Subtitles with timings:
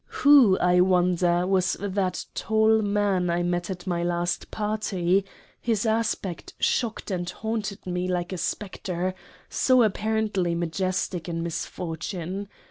[0.23, 5.23] —Who I wonder was that Tall Man I met at my last Party!
[5.61, 9.13] his Aspect shocked and haunted me like a Spectre
[9.47, 12.47] so apparently Majestic in Misfortune.